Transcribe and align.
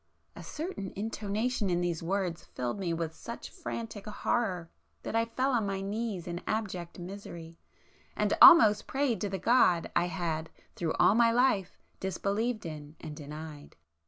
A 0.35 0.41
certain 0.41 0.91
intonation 0.95 1.69
in 1.69 1.79
these 1.79 2.01
words 2.01 2.43
filled 2.45 2.79
me 2.79 2.91
with 2.91 3.13
such 3.13 3.51
frantic 3.51 4.07
horror 4.07 4.71
that 5.03 5.15
I 5.15 5.25
fell 5.25 5.51
on 5.51 5.67
my 5.67 5.79
knees 5.79 6.25
in 6.25 6.41
abject 6.47 6.97
misery, 6.97 7.59
and 8.15 8.33
almost 8.41 8.87
prayed 8.87 9.21
to 9.21 9.29
the 9.29 9.37
God 9.37 9.91
I 9.95 10.05
had 10.05 10.49
through 10.75 10.93
all 10.93 11.13
my 11.13 11.31
life 11.31 11.77
disbelieved 11.99 12.65
in 12.65 12.95
and 12.99 13.15
denied. 13.15 13.75